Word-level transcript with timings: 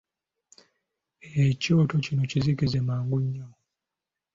Ekyoto 1.45 1.95
kino 2.05 2.23
kizikira 2.31 2.79
mangu 2.87 3.17
nnyo. 3.23 3.47